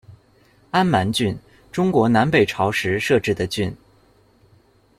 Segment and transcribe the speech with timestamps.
[0.71, 1.37] 安蛮郡，
[1.71, 3.77] 中国南北朝时设置的郡。